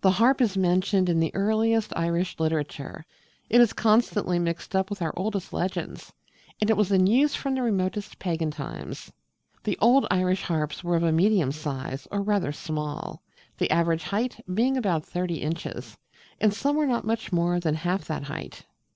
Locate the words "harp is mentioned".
0.12-1.10